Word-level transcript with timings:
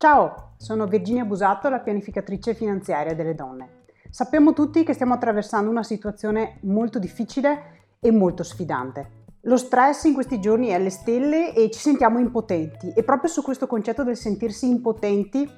Ciao, 0.00 0.52
sono 0.58 0.86
Virginia 0.86 1.24
Busato, 1.24 1.68
la 1.68 1.80
pianificatrice 1.80 2.54
finanziaria 2.54 3.16
delle 3.16 3.34
donne. 3.34 3.86
Sappiamo 4.10 4.52
tutti 4.52 4.84
che 4.84 4.92
stiamo 4.92 5.14
attraversando 5.14 5.68
una 5.68 5.82
situazione 5.82 6.58
molto 6.62 7.00
difficile 7.00 7.96
e 7.98 8.12
molto 8.12 8.44
sfidante. 8.44 9.24
Lo 9.40 9.56
stress 9.56 10.04
in 10.04 10.14
questi 10.14 10.38
giorni 10.38 10.68
è 10.68 10.74
alle 10.74 10.90
stelle 10.90 11.52
e 11.52 11.68
ci 11.72 11.80
sentiamo 11.80 12.20
impotenti 12.20 12.92
e 12.94 13.02
proprio 13.02 13.28
su 13.28 13.42
questo 13.42 13.66
concetto 13.66 14.04
del 14.04 14.16
sentirsi 14.16 14.68
impotenti 14.68 15.50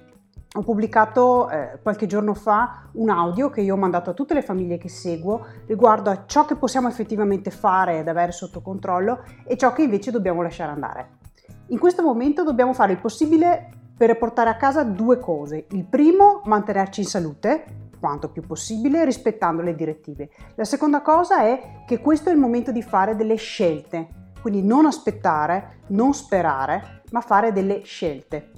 ho 0.55 0.63
pubblicato 0.63 1.51
eh, 1.51 1.79
qualche 1.83 2.07
giorno 2.07 2.33
fa 2.33 2.89
un 2.93 3.11
audio 3.11 3.51
che 3.51 3.61
io 3.61 3.75
ho 3.75 3.79
mandato 3.79 4.09
a 4.09 4.15
tutte 4.15 4.33
le 4.33 4.41
famiglie 4.41 4.79
che 4.79 4.89
seguo 4.89 5.45
riguardo 5.67 6.09
a 6.09 6.25
ciò 6.25 6.47
che 6.47 6.57
possiamo 6.57 6.89
effettivamente 6.89 7.51
fare 7.51 7.99
ed 7.99 8.09
avere 8.09 8.33
sotto 8.33 8.63
controllo 8.63 9.23
e 9.45 9.59
ciò 9.59 9.75
che 9.75 9.83
invece 9.83 10.11
dobbiamo 10.11 10.41
lasciare 10.41 10.73
andare. 10.73 11.19
In 11.67 11.79
questo 11.79 12.03
momento 12.03 12.43
dobbiamo 12.43 12.73
fare 12.73 12.93
il 12.93 12.99
possibile 12.99 13.75
per 14.01 14.17
portare 14.17 14.49
a 14.49 14.57
casa 14.57 14.83
due 14.83 15.19
cose. 15.19 15.67
Il 15.73 15.85
primo, 15.85 16.41
mantenerci 16.47 17.01
in 17.01 17.07
salute, 17.07 17.91
quanto 18.01 18.31
più 18.31 18.41
possibile, 18.41 19.05
rispettando 19.05 19.61
le 19.61 19.75
direttive. 19.75 20.31
La 20.55 20.65
seconda 20.65 21.03
cosa 21.03 21.43
è 21.43 21.83
che 21.87 22.01
questo 22.01 22.31
è 22.31 22.33
il 22.33 22.39
momento 22.39 22.73
di 22.73 22.81
fare 22.81 23.15
delle 23.15 23.35
scelte, 23.35 24.33
quindi 24.41 24.63
non 24.63 24.87
aspettare, 24.87 25.81
non 25.89 26.15
sperare, 26.15 27.03
ma 27.11 27.21
fare 27.21 27.53
delle 27.53 27.83
scelte. 27.83 28.53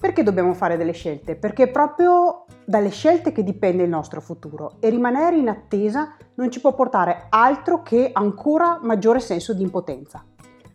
Perché 0.00 0.22
dobbiamo 0.22 0.54
fare 0.54 0.78
delle 0.78 0.92
scelte? 0.92 1.36
Perché 1.36 1.64
è 1.64 1.70
proprio 1.70 2.46
dalle 2.64 2.88
scelte 2.88 3.32
che 3.32 3.44
dipende 3.44 3.82
il 3.82 3.90
nostro 3.90 4.22
futuro 4.22 4.76
e 4.80 4.88
rimanere 4.88 5.36
in 5.36 5.50
attesa 5.50 6.16
non 6.36 6.50
ci 6.50 6.62
può 6.62 6.74
portare 6.74 7.26
altro 7.28 7.82
che 7.82 8.08
ancora 8.14 8.78
maggiore 8.80 9.20
senso 9.20 9.52
di 9.52 9.62
impotenza. 9.62 10.24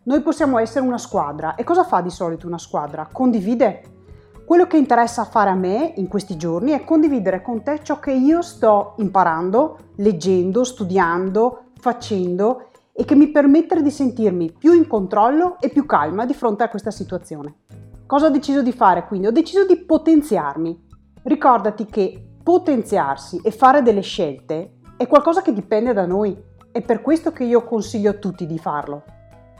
Noi 0.04 0.22
possiamo 0.22 0.60
essere 0.60 0.86
una 0.86 0.98
squadra 0.98 1.56
e 1.56 1.64
cosa 1.64 1.82
fa 1.82 2.00
di 2.00 2.10
solito 2.10 2.46
una 2.46 2.58
squadra? 2.58 3.08
Condivide, 3.10 3.82
quello 4.44 4.66
che 4.66 4.76
interessa 4.76 5.24
fare 5.24 5.50
a 5.50 5.54
me 5.54 5.92
in 5.96 6.08
questi 6.08 6.36
giorni 6.36 6.72
è 6.72 6.84
condividere 6.84 7.42
con 7.42 7.62
te 7.62 7.80
ciò 7.82 7.98
che 7.98 8.12
io 8.12 8.42
sto 8.42 8.94
imparando, 8.98 9.78
leggendo, 9.96 10.64
studiando, 10.64 11.66
facendo 11.78 12.68
e 12.92 13.04
che 13.04 13.14
mi 13.14 13.28
permette 13.28 13.80
di 13.80 13.90
sentirmi 13.90 14.52
più 14.52 14.72
in 14.74 14.86
controllo 14.86 15.56
e 15.60 15.68
più 15.70 15.86
calma 15.86 16.26
di 16.26 16.34
fronte 16.34 16.64
a 16.64 16.68
questa 16.68 16.90
situazione. 16.90 17.60
Cosa 18.06 18.26
ho 18.26 18.30
deciso 18.30 18.62
di 18.62 18.72
fare 18.72 19.06
quindi? 19.06 19.28
Ho 19.28 19.32
deciso 19.32 19.64
di 19.64 19.76
potenziarmi. 19.76 20.88
Ricordati 21.22 21.86
che 21.86 22.22
potenziarsi 22.42 23.40
e 23.42 23.50
fare 23.50 23.80
delle 23.80 24.02
scelte 24.02 24.78
è 24.96 25.06
qualcosa 25.06 25.40
che 25.40 25.52
dipende 25.52 25.92
da 25.92 26.04
noi. 26.04 26.36
È 26.70 26.82
per 26.82 27.00
questo 27.00 27.32
che 27.32 27.44
io 27.44 27.64
consiglio 27.64 28.10
a 28.10 28.14
tutti 28.14 28.46
di 28.46 28.58
farlo. 28.58 29.04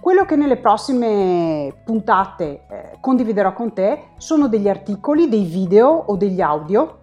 Quello 0.02 0.24
che 0.24 0.34
nelle 0.34 0.56
prossime 0.56 1.72
puntate 1.84 2.44
eh, 2.68 2.96
condividerò 2.98 3.52
con 3.52 3.72
te 3.72 4.06
sono 4.16 4.48
degli 4.48 4.68
articoli, 4.68 5.28
dei 5.28 5.44
video 5.44 5.90
o 5.90 6.16
degli 6.16 6.40
audio 6.40 7.02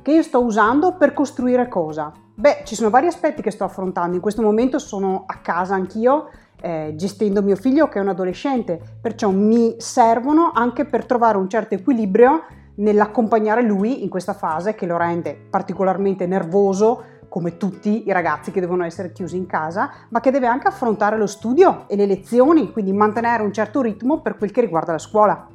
che 0.00 0.12
io 0.12 0.22
sto 0.22 0.40
usando 0.40 0.94
per 0.94 1.12
costruire 1.12 1.66
cosa? 1.66 2.12
Beh, 2.32 2.60
ci 2.64 2.76
sono 2.76 2.88
vari 2.88 3.08
aspetti 3.08 3.42
che 3.42 3.50
sto 3.50 3.64
affrontando. 3.64 4.14
In 4.14 4.22
questo 4.22 4.42
momento 4.42 4.78
sono 4.78 5.24
a 5.26 5.38
casa 5.38 5.74
anch'io, 5.74 6.28
eh, 6.60 6.92
gestendo 6.94 7.42
mio 7.42 7.56
figlio 7.56 7.88
che 7.88 7.98
è 7.98 8.00
un 8.00 8.10
adolescente, 8.10 8.80
perciò 9.00 9.30
mi 9.30 9.74
servono 9.78 10.52
anche 10.54 10.84
per 10.84 11.06
trovare 11.06 11.36
un 11.36 11.48
certo 11.48 11.74
equilibrio 11.74 12.44
nell'accompagnare 12.76 13.62
lui 13.62 14.04
in 14.04 14.08
questa 14.08 14.34
fase 14.34 14.76
che 14.76 14.86
lo 14.86 14.96
rende 14.96 15.36
particolarmente 15.50 16.28
nervoso, 16.28 17.02
come 17.30 17.56
tutti 17.56 18.08
i 18.08 18.12
ragazzi 18.12 18.50
che 18.50 18.58
devono 18.58 18.84
essere 18.84 19.12
chiusi 19.12 19.36
in 19.36 19.46
casa, 19.46 19.90
ma 20.08 20.20
che 20.20 20.32
deve 20.32 20.48
anche 20.48 20.66
affrontare 20.66 21.16
lo 21.16 21.28
studio 21.28 21.84
e 21.86 21.94
le 21.94 22.04
lezioni, 22.04 22.72
quindi 22.72 22.92
mantenere 22.92 23.44
un 23.44 23.52
certo 23.52 23.80
ritmo 23.80 24.20
per 24.20 24.36
quel 24.36 24.50
che 24.50 24.60
riguarda 24.60 24.90
la 24.90 24.98
scuola. 24.98 25.46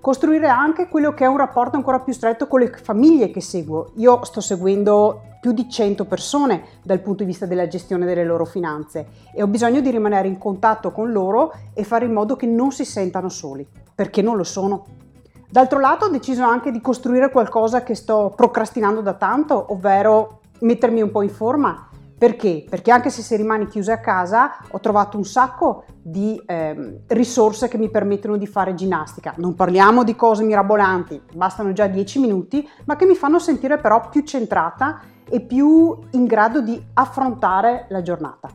Costruire 0.00 0.46
anche 0.46 0.88
quello 0.88 1.12
che 1.12 1.24
è 1.24 1.26
un 1.26 1.36
rapporto 1.36 1.76
ancora 1.76 1.98
più 1.98 2.12
stretto 2.12 2.46
con 2.46 2.60
le 2.60 2.68
famiglie 2.68 3.32
che 3.32 3.40
seguo. 3.40 3.90
Io 3.96 4.24
sto 4.24 4.40
seguendo 4.40 5.22
più 5.40 5.50
di 5.50 5.68
100 5.68 6.04
persone 6.04 6.62
dal 6.82 7.00
punto 7.00 7.24
di 7.24 7.30
vista 7.30 7.44
della 7.44 7.66
gestione 7.66 8.06
delle 8.06 8.24
loro 8.24 8.44
finanze 8.44 9.08
e 9.34 9.42
ho 9.42 9.48
bisogno 9.48 9.80
di 9.80 9.90
rimanere 9.90 10.28
in 10.28 10.38
contatto 10.38 10.92
con 10.92 11.10
loro 11.10 11.52
e 11.74 11.82
fare 11.82 12.04
in 12.04 12.12
modo 12.12 12.36
che 12.36 12.46
non 12.46 12.70
si 12.70 12.84
sentano 12.84 13.28
soli, 13.28 13.66
perché 13.92 14.22
non 14.22 14.36
lo 14.36 14.44
sono. 14.44 14.86
D'altro 15.50 15.80
lato 15.80 16.04
ho 16.04 16.10
deciso 16.10 16.44
anche 16.44 16.70
di 16.70 16.80
costruire 16.80 17.28
qualcosa 17.28 17.82
che 17.82 17.96
sto 17.96 18.32
procrastinando 18.36 19.00
da 19.00 19.14
tanto, 19.14 19.72
ovvero 19.72 20.39
mettermi 20.60 21.02
un 21.02 21.10
po' 21.10 21.22
in 21.22 21.30
forma. 21.30 21.88
Perché? 22.20 22.66
Perché 22.68 22.90
anche 22.90 23.08
se 23.08 23.22
si 23.22 23.34
rimane 23.34 23.66
chiusa 23.66 23.94
a 23.94 24.00
casa 24.00 24.58
ho 24.70 24.78
trovato 24.78 25.16
un 25.16 25.24
sacco 25.24 25.84
di 26.02 26.38
eh, 26.44 27.00
risorse 27.06 27.66
che 27.66 27.78
mi 27.78 27.88
permettono 27.88 28.36
di 28.36 28.46
fare 28.46 28.74
ginnastica. 28.74 29.32
Non 29.38 29.54
parliamo 29.54 30.04
di 30.04 30.14
cose 30.14 30.44
mirabolanti, 30.44 31.18
bastano 31.32 31.72
già 31.72 31.86
10 31.86 32.18
minuti, 32.18 32.68
ma 32.84 32.96
che 32.96 33.06
mi 33.06 33.14
fanno 33.14 33.38
sentire 33.38 33.78
però 33.78 34.06
più 34.10 34.22
centrata 34.22 35.00
e 35.30 35.40
più 35.40 35.98
in 36.10 36.26
grado 36.26 36.60
di 36.60 36.78
affrontare 36.92 37.86
la 37.88 38.02
giornata. 38.02 38.50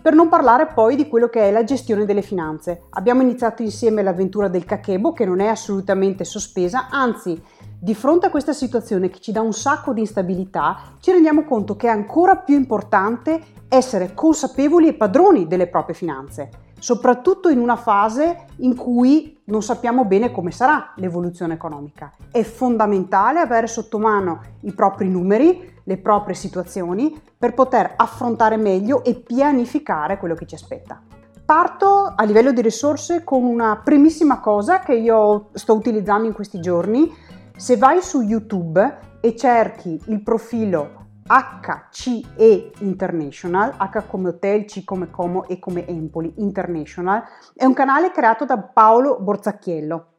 Per 0.00 0.14
non 0.14 0.28
parlare 0.28 0.66
poi 0.66 0.94
di 0.94 1.08
quello 1.08 1.28
che 1.28 1.48
è 1.48 1.50
la 1.50 1.64
gestione 1.64 2.04
delle 2.04 2.22
finanze. 2.22 2.84
Abbiamo 2.90 3.22
iniziato 3.22 3.62
insieme 3.62 4.02
l'avventura 4.02 4.46
del 4.46 4.64
kakebo 4.64 5.12
che 5.12 5.24
non 5.24 5.40
è 5.40 5.48
assolutamente 5.48 6.24
sospesa, 6.24 6.86
anzi 6.88 7.42
di 7.80 7.94
fronte 7.94 8.26
a 8.26 8.30
questa 8.30 8.52
situazione 8.52 9.08
che 9.08 9.20
ci 9.20 9.30
dà 9.30 9.40
un 9.40 9.52
sacco 9.52 9.92
di 9.92 10.00
instabilità, 10.00 10.94
ci 11.00 11.12
rendiamo 11.12 11.44
conto 11.44 11.76
che 11.76 11.86
è 11.86 11.90
ancora 11.90 12.36
più 12.36 12.56
importante 12.56 13.40
essere 13.68 14.14
consapevoli 14.14 14.88
e 14.88 14.94
padroni 14.94 15.46
delle 15.46 15.68
proprie 15.68 15.94
finanze, 15.94 16.50
soprattutto 16.80 17.48
in 17.48 17.60
una 17.60 17.76
fase 17.76 18.46
in 18.56 18.74
cui 18.74 19.38
non 19.44 19.62
sappiamo 19.62 20.04
bene 20.04 20.32
come 20.32 20.50
sarà 20.50 20.92
l'evoluzione 20.96 21.54
economica. 21.54 22.12
È 22.30 22.42
fondamentale 22.42 23.38
avere 23.38 23.68
sotto 23.68 23.98
mano 23.98 24.40
i 24.62 24.72
propri 24.72 25.08
numeri, 25.08 25.76
le 25.84 25.98
proprie 25.98 26.34
situazioni, 26.34 27.20
per 27.38 27.54
poter 27.54 27.92
affrontare 27.96 28.56
meglio 28.56 29.04
e 29.04 29.14
pianificare 29.14 30.18
quello 30.18 30.34
che 30.34 30.46
ci 30.46 30.56
aspetta. 30.56 31.00
Parto 31.44 32.12
a 32.14 32.24
livello 32.24 32.52
di 32.52 32.60
risorse 32.60 33.24
con 33.24 33.44
una 33.44 33.80
primissima 33.82 34.40
cosa 34.40 34.80
che 34.80 34.94
io 34.94 35.48
sto 35.52 35.74
utilizzando 35.74 36.26
in 36.26 36.34
questi 36.34 36.60
giorni, 36.60 37.10
se 37.58 37.76
vai 37.76 38.00
su 38.02 38.20
YouTube 38.20 38.98
e 39.20 39.34
cerchi 39.34 40.00
il 40.06 40.22
profilo 40.22 41.06
HCE 41.26 42.70
International, 42.78 43.74
H 43.76 44.06
come 44.06 44.28
Hotel, 44.28 44.64
C 44.64 44.84
come 44.84 45.10
Como 45.10 45.44
e 45.48 45.58
come 45.58 45.84
Empoli 45.84 46.34
International, 46.36 47.20
è 47.56 47.64
un 47.64 47.74
canale 47.74 48.12
creato 48.12 48.44
da 48.44 48.58
Paolo 48.58 49.18
Borzacchiello. 49.20 50.18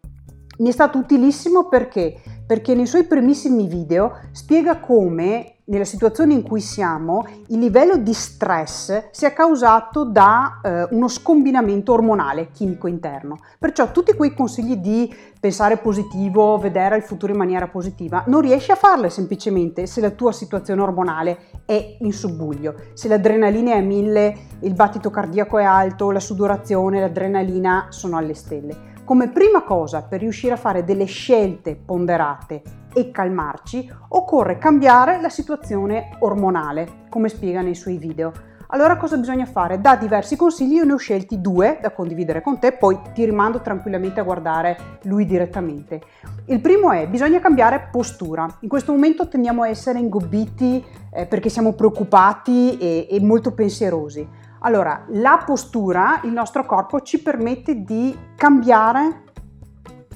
Mi 0.59 0.67
è 0.67 0.71
stato 0.73 0.97
utilissimo 0.97 1.69
perché? 1.69 2.15
Perché 2.45 2.75
nei 2.75 2.85
suoi 2.85 3.05
primissimi 3.05 3.65
video 3.65 4.19
spiega 4.33 4.79
come 4.79 5.59
nella 5.65 5.85
situazione 5.85 6.33
in 6.33 6.41
cui 6.41 6.59
siamo, 6.59 7.25
il 7.47 7.59
livello 7.59 7.95
di 7.95 8.11
stress 8.11 9.09
sia 9.11 9.31
causato 9.31 10.03
da 10.03 10.59
eh, 10.61 10.87
uno 10.91 11.07
scombinamento 11.07 11.93
ormonale 11.93 12.49
chimico 12.51 12.87
interno. 12.87 13.37
Perciò 13.57 13.91
tutti 13.91 14.13
quei 14.13 14.33
consigli 14.33 14.75
di 14.75 15.15
pensare 15.39 15.77
positivo, 15.77 16.57
vedere 16.57 16.97
il 16.97 17.03
futuro 17.03 17.31
in 17.31 17.37
maniera 17.37 17.67
positiva, 17.67 18.25
non 18.27 18.41
riesci 18.41 18.71
a 18.71 18.75
farle 18.75 19.09
semplicemente 19.09 19.85
se 19.85 20.01
la 20.01 20.09
tua 20.09 20.33
situazione 20.33 20.81
ormonale 20.81 21.37
è 21.65 21.97
in 22.01 22.11
subbuglio, 22.11 22.75
se 22.93 23.07
l'adrenalina 23.07 23.75
è 23.75 23.77
a 23.77 23.81
mille, 23.81 24.35
il 24.61 24.73
battito 24.73 25.09
cardiaco 25.09 25.57
è 25.57 25.63
alto, 25.63 26.11
la 26.11 26.19
sudorazione, 26.19 26.99
l'adrenalina 26.99 27.85
sono 27.91 28.17
alle 28.17 28.33
stelle. 28.33 28.88
Come 29.09 29.29
prima 29.29 29.63
cosa 29.63 30.03
per 30.03 30.19
riuscire 30.19 30.53
a 30.53 30.55
fare 30.55 30.83
delle 30.83 31.05
scelte 31.05 31.75
ponderate 31.75 32.61
e 32.93 33.09
calmarci, 33.09 33.91
occorre 34.09 34.59
cambiare 34.59 35.19
la 35.19 35.29
situazione 35.29 36.15
ormonale, 36.19 37.07
come 37.09 37.27
spiega 37.27 37.61
nei 37.61 37.73
suoi 37.73 37.97
video. 37.97 38.31
Allora 38.67 38.97
cosa 38.97 39.17
bisogna 39.17 39.47
fare? 39.47 39.81
Da 39.81 39.95
diversi 39.95 40.35
consigli 40.35 40.73
io 40.73 40.83
ne 40.83 40.93
ho 40.93 40.97
scelti 40.97 41.41
due 41.41 41.79
da 41.81 41.89
condividere 41.89 42.43
con 42.43 42.59
te, 42.59 42.73
poi 42.73 42.99
ti 43.11 43.25
rimando 43.25 43.61
tranquillamente 43.61 44.19
a 44.19 44.23
guardare 44.23 44.99
lui 45.05 45.25
direttamente. 45.25 46.01
Il 46.45 46.61
primo 46.61 46.91
è 46.91 47.07
bisogna 47.07 47.39
cambiare 47.39 47.87
postura. 47.91 48.45
In 48.59 48.69
questo 48.69 48.91
momento 48.91 49.27
tendiamo 49.27 49.63
a 49.63 49.69
essere 49.69 49.97
ingobbiti 49.97 50.85
eh, 51.11 51.25
perché 51.25 51.49
siamo 51.49 51.73
preoccupati 51.73 52.77
e, 52.77 53.07
e 53.09 53.19
molto 53.21 53.55
pensierosi. 53.55 54.48
Allora, 54.61 55.05
la 55.09 55.41
postura, 55.45 56.19
il 56.23 56.31
nostro 56.31 56.65
corpo 56.65 57.01
ci 57.01 57.21
permette 57.21 57.83
di 57.83 58.17
cambiare 58.35 59.23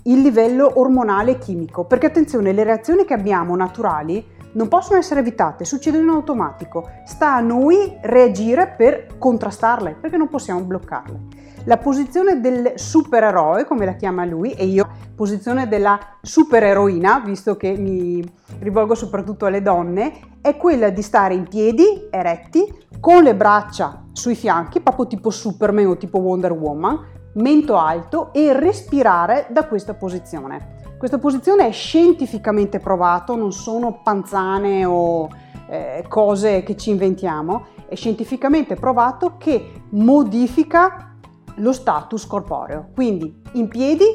il 0.03 0.21
livello 0.21 0.79
ormonale 0.79 1.31
e 1.31 1.37
chimico, 1.37 1.85
perché 1.85 2.07
attenzione, 2.07 2.51
le 2.51 2.63
reazioni 2.63 3.05
che 3.05 3.13
abbiamo 3.13 3.55
naturali 3.55 4.31
non 4.53 4.67
possono 4.67 4.99
essere 4.99 5.21
evitate, 5.21 5.63
succedono 5.63 6.03
in 6.03 6.09
automatico. 6.09 6.89
Sta 7.05 7.35
a 7.35 7.39
noi 7.39 7.97
reagire 8.01 8.73
per 8.77 9.17
contrastarle, 9.17 9.95
perché 9.99 10.17
non 10.17 10.27
possiamo 10.27 10.59
bloccarle. 10.61 11.19
La 11.65 11.77
posizione 11.77 12.41
del 12.41 12.73
supereroe, 12.75 13.63
come 13.63 13.85
la 13.85 13.93
chiama 13.93 14.25
lui, 14.25 14.51
e 14.51 14.65
io 14.65 14.89
posizione 15.15 15.67
della 15.67 15.99
supereroina, 16.21 17.21
visto 17.25 17.55
che 17.55 17.75
mi 17.77 18.23
rivolgo 18.59 18.95
soprattutto 18.95 19.45
alle 19.45 19.61
donne, 19.61 20.13
è 20.41 20.57
quella 20.57 20.89
di 20.89 21.01
stare 21.01 21.33
in 21.33 21.47
piedi, 21.47 22.07
eretti, 22.09 22.65
con 22.99 23.23
le 23.23 23.35
braccia 23.35 24.05
sui 24.11 24.35
fianchi, 24.35 24.81
proprio 24.81 25.07
tipo 25.07 25.29
Superman 25.29 25.87
o 25.87 25.97
tipo 25.97 26.19
Wonder 26.19 26.51
Woman, 26.51 26.99
mento 27.35 27.77
alto 27.77 28.31
e 28.33 28.53
respirare 28.53 29.47
da 29.49 29.65
questa 29.67 29.93
posizione. 29.93 30.81
Questa 30.97 31.17
posizione 31.17 31.67
è 31.67 31.71
scientificamente 31.71 32.79
provato, 32.79 33.35
non 33.35 33.51
sono 33.51 34.01
panzane 34.01 34.85
o 34.85 35.27
eh, 35.67 36.05
cose 36.07 36.63
che 36.63 36.77
ci 36.77 36.91
inventiamo, 36.91 37.65
è 37.89 37.95
scientificamente 37.95 38.75
provato 38.75 39.35
che 39.37 39.83
modifica 39.89 41.15
lo 41.55 41.73
status 41.73 42.25
corporeo. 42.25 42.89
Quindi 42.93 43.41
in 43.53 43.67
piedi, 43.67 44.05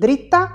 dritta, 0.00 0.54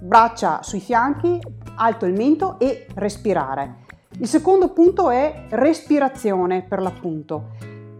braccia 0.00 0.62
sui 0.62 0.80
fianchi, 0.80 1.38
alto 1.76 2.06
il 2.06 2.14
mento 2.14 2.58
e 2.58 2.86
respirare. 2.94 3.84
Il 4.18 4.26
secondo 4.26 4.70
punto 4.70 5.10
è 5.10 5.44
respirazione 5.50 6.62
per 6.62 6.80
l'appunto. 6.80 7.50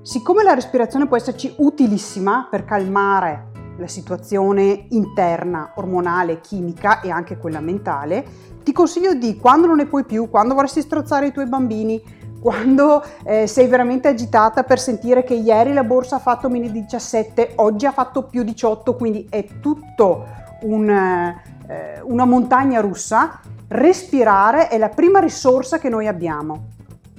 Siccome 0.01 0.43
la 0.43 0.55
respirazione 0.55 1.07
può 1.07 1.19
esserci 1.19 1.53
utilissima 1.59 2.49
per 2.51 2.65
calmare 2.65 3.51
la 3.77 3.87
situazione 3.87 4.87
interna, 4.89 5.73
ormonale, 5.75 6.41
chimica 6.41 7.03
e 7.03 7.11
anche 7.11 7.37
quella 7.37 7.61
mentale, 7.61 8.25
ti 8.63 8.73
consiglio 8.73 9.13
di, 9.13 9.37
quando 9.37 9.67
non 9.67 9.77
ne 9.77 9.85
puoi 9.85 10.07
più, 10.07 10.31
quando 10.31 10.55
vorresti 10.55 10.81
strozzare 10.81 11.27
i 11.27 11.33
tuoi 11.33 11.49
bambini, 11.49 12.03
quando 12.41 13.05
eh, 13.25 13.47
sei 13.47 13.67
veramente 13.67 14.09
agitata 14.09 14.63
per 14.63 14.81
sentire 14.81 15.23
che 15.23 15.35
ieri 15.35 15.75
la 15.75 15.85
borsa 15.85 16.17
ha 16.17 16.21
fatto 16.21 16.49
meno 16.49 16.67
17, 16.69 17.53
oggi 17.57 17.85
ha 17.85 17.93
fatto 17.93 18.23
più 18.23 18.43
18, 18.43 18.97
quindi 18.97 19.27
è 19.29 19.45
tutto 19.61 20.47
un, 20.63 20.89
eh, 20.91 22.01
una 22.03 22.25
montagna 22.25 22.81
russa, 22.81 23.41
respirare 23.69 24.69
è 24.69 24.79
la 24.79 24.89
prima 24.89 25.19
risorsa 25.21 25.79
che 25.79 25.89
noi 25.89 26.07
abbiamo. 26.07 26.69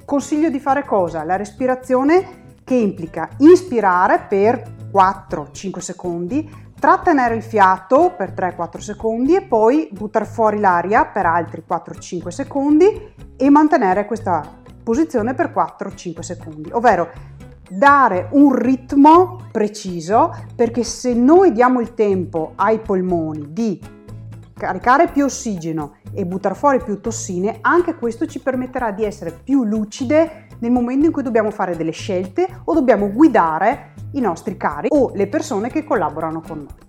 Consiglio 0.06 0.50
di 0.50 0.60
fare 0.60 0.86
cosa? 0.86 1.24
La 1.24 1.36
respirazione 1.36 2.38
che 2.64 2.76
implica 2.76 3.30
inspirare 3.38 4.26
per 4.28 4.78
4-5 4.92 5.80
secondi, 5.80 6.50
trattenere 6.80 7.36
il 7.36 7.44
fiato 7.44 8.14
per 8.16 8.32
3-4 8.32 8.78
secondi 8.80 9.36
e 9.36 9.42
poi 9.42 9.90
buttare 9.92 10.26
fuori 10.26 10.60
l'aria 10.60 11.06
per 11.06 11.26
altri 11.26 11.64
4-5 11.68 12.28
secondi 12.30 13.14
e 13.36 13.50
mantenere 13.50 14.06
questa 14.06 14.42
posizione 14.84 15.34
per 15.34 15.52
4-5 15.52 16.20
secondi, 16.22 16.72
ovvero 16.72 17.10
dare 17.70 18.30
un 18.32 18.54
ritmo 18.54 19.48
preciso 19.52 20.34
perché 20.56 20.84
se 20.84 21.14
noi 21.14 21.52
diamo 21.52 21.80
il 21.80 21.94
tempo 21.94 22.54
ai 22.56 22.80
polmoni 22.80 23.54
di 23.54 23.80
caricare 24.54 25.08
più 25.08 25.24
ossigeno 25.24 25.96
e 26.14 26.26
buttare 26.26 26.56
fuori 26.56 26.84
più 26.84 27.00
tossine, 27.00 27.60
anche 27.62 27.96
questo 27.96 28.26
ci 28.26 28.40
permetterà 28.40 28.92
di 28.92 29.04
essere 29.04 29.32
più 29.32 29.64
lucide 29.64 30.48
nel 30.60 30.72
momento 30.72 31.06
in 31.06 31.12
cui 31.12 31.24
dobbiamo 31.24 31.52
fare 31.52 31.78
delle 31.78 31.92
scelte 31.92 32.48
o 32.66 32.74
dobbiamo 32.74 33.12
guidare 33.12 33.94
i 34.12 34.20
nostri 34.20 34.58
cari 34.58 34.88
o 34.92 35.12
le 35.14 35.28
persone 35.28 35.70
che 35.70 35.84
collaborano 35.84 36.42
con 36.46 36.58
noi. 36.58 36.88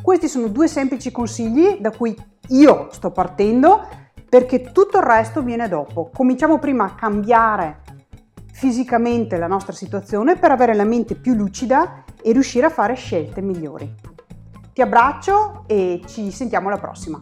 Questi 0.00 0.26
sono 0.26 0.48
due 0.48 0.66
semplici 0.66 1.12
consigli 1.12 1.78
da 1.80 1.90
cui 1.90 2.16
io 2.48 2.88
sto 2.90 3.10
partendo 3.10 3.86
perché 4.28 4.72
tutto 4.72 4.98
il 4.98 5.04
resto 5.04 5.42
viene 5.42 5.68
dopo. 5.68 6.10
Cominciamo 6.12 6.58
prima 6.58 6.84
a 6.84 6.94
cambiare 6.94 7.81
fisicamente 8.52 9.36
la 9.38 9.46
nostra 9.48 9.72
situazione 9.72 10.36
per 10.36 10.52
avere 10.52 10.74
la 10.74 10.84
mente 10.84 11.16
più 11.16 11.34
lucida 11.34 12.04
e 12.22 12.32
riuscire 12.32 12.66
a 12.66 12.70
fare 12.70 12.94
scelte 12.94 13.40
migliori. 13.40 13.92
Ti 14.72 14.80
abbraccio 14.80 15.64
e 15.66 16.00
ci 16.06 16.30
sentiamo 16.30 16.68
alla 16.68 16.78
prossima. 16.78 17.20